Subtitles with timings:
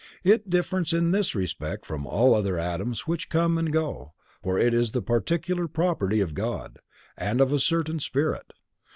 [0.23, 4.73] It differs in this respect from all other atoms which come and go, for it
[4.73, 6.79] is the particular property of God,
[7.15, 8.51] and of a certain spirit.